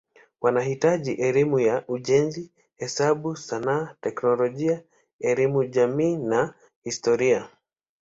Wanahitaji 0.41 1.11
elimu 1.11 1.59
ya 1.59 1.83
ujenzi, 1.87 2.51
hesabu, 2.75 3.35
sanaa, 3.35 3.95
teknolojia, 4.01 4.83
elimu 5.19 5.63
jamii 5.63 6.15
na 6.17 6.53
historia. 6.83 7.49